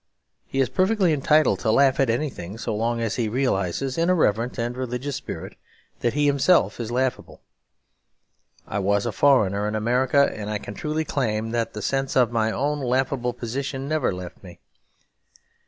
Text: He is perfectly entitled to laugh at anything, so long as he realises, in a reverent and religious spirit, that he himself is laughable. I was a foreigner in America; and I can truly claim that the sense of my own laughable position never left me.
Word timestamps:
He 0.47 0.59
is 0.59 0.67
perfectly 0.69 1.13
entitled 1.13 1.59
to 1.59 1.69
laugh 1.69 1.99
at 1.99 2.09
anything, 2.09 2.57
so 2.57 2.75
long 2.75 2.99
as 3.01 3.17
he 3.17 3.29
realises, 3.29 3.99
in 3.99 4.09
a 4.09 4.15
reverent 4.15 4.57
and 4.57 4.75
religious 4.75 5.15
spirit, 5.15 5.55
that 5.99 6.13
he 6.13 6.25
himself 6.25 6.79
is 6.79 6.89
laughable. 6.89 7.43
I 8.65 8.79
was 8.79 9.05
a 9.05 9.11
foreigner 9.11 9.67
in 9.67 9.75
America; 9.75 10.31
and 10.35 10.49
I 10.49 10.57
can 10.57 10.73
truly 10.73 11.05
claim 11.05 11.51
that 11.51 11.73
the 11.73 11.83
sense 11.83 12.15
of 12.15 12.31
my 12.31 12.51
own 12.51 12.79
laughable 12.79 13.31
position 13.33 13.87
never 13.87 14.11
left 14.11 14.41
me. 14.41 14.57